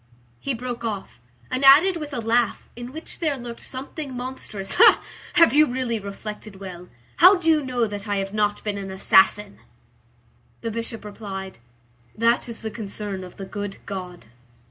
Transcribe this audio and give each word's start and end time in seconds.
He 0.39 0.55
broke 0.55 0.83
off, 0.83 1.21
and 1.51 1.63
added 1.63 1.95
with 1.95 2.11
a 2.11 2.19
laugh 2.19 2.71
in 2.75 2.91
which 2.91 3.19
there 3.19 3.37
lurked 3.37 3.61
something 3.61 4.17
monstrous:— 4.17 4.75
"Have 5.33 5.53
you 5.53 5.67
really 5.67 5.99
reflected 5.99 6.55
well? 6.55 6.89
How 7.17 7.35
do 7.35 7.47
you 7.47 7.63
know 7.63 7.85
that 7.85 8.07
I 8.07 8.15
have 8.17 8.33
not 8.33 8.63
been 8.63 8.79
an 8.79 8.89
assassin?" 8.89 9.59
The 10.61 10.71
Bishop 10.71 11.05
replied:— 11.05 11.59
"That 12.17 12.49
is 12.49 12.61
the 12.63 12.71
concern 12.71 13.23
of 13.23 13.37
the 13.37 13.45
good 13.45 13.77
God." 13.85 14.25